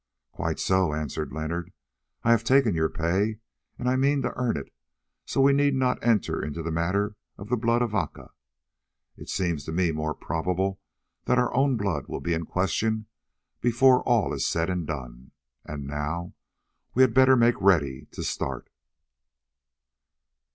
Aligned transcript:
"Quite 0.31 0.57
so," 0.59 0.95
answered 0.95 1.31
Leonard; 1.31 1.71
"I 2.23 2.31
have 2.31 2.43
taken 2.43 2.73
your 2.73 2.89
pay 2.89 3.37
and 3.77 3.87
I 3.87 3.95
mean 3.97 4.23
to 4.23 4.33
earn 4.35 4.57
it, 4.57 4.73
so 5.27 5.39
we 5.41 5.53
need 5.53 5.75
not 5.75 6.03
enter 6.03 6.43
into 6.43 6.63
the 6.63 6.71
matter 6.71 7.15
of 7.37 7.49
the 7.49 7.55
blood 7.55 7.83
of 7.83 7.93
Aca. 7.93 8.31
It 9.15 9.29
seems 9.29 9.63
to 9.65 9.71
me 9.71 9.91
more 9.91 10.15
probable 10.15 10.79
that 11.25 11.37
our 11.37 11.53
own 11.53 11.77
blood 11.77 12.07
will 12.07 12.19
be 12.19 12.33
in 12.33 12.47
question 12.47 13.05
before 13.61 14.01
all 14.01 14.33
is 14.33 14.43
said 14.43 14.71
and 14.71 14.87
done. 14.87 15.33
And 15.65 15.85
now 15.85 16.33
we 16.95 17.03
had 17.03 17.13
better 17.13 17.35
make 17.35 17.61
ready 17.61 18.07
to 18.13 18.23
start." 18.23 18.71